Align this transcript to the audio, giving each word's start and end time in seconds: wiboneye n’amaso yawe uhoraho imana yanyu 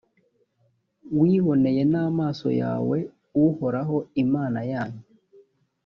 wiboneye 1.19 1.81
n’amaso 1.91 2.47
yawe 2.61 2.97
uhoraho 3.45 3.97
imana 4.23 4.59
yanyu 4.71 5.03